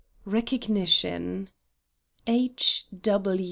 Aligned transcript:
RECOGNITION 0.25 1.49
(H. 2.25 2.87